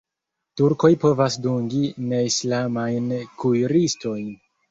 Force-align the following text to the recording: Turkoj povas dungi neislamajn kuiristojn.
Turkoj 0.59 0.89
povas 1.03 1.35
dungi 1.43 1.83
neislamajn 2.13 3.13
kuiristojn. 3.43 4.27